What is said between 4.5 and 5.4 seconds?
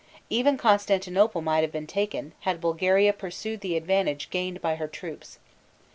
by her troops.